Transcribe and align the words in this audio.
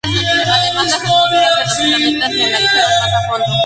Además, 0.55 0.73
las 0.73 0.93
atmósferas 0.95 1.77
de 1.77 1.87
los 1.91 1.97
planetas 1.99 2.31
se 2.33 2.43
analizaron 2.43 2.91
más 3.01 3.23
a 3.23 3.27
fondo. 3.29 3.57